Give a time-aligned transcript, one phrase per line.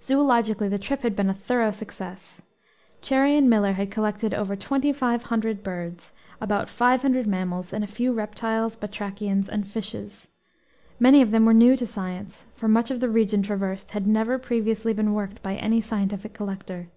[0.00, 2.40] Zoologically the trip had been a thorough success.
[3.02, 7.82] Cherrie and Miller had collected over twenty five hundred birds, about five hundred mammals, and
[7.82, 10.28] a few reptiles, batrachians, and fishes.
[11.00, 14.38] Many of them were new to science; for much of the region traversed had never
[14.38, 16.88] previously been worked by any scientific collector.